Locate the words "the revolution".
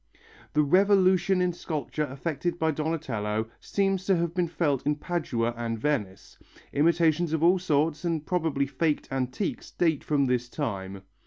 0.53-1.41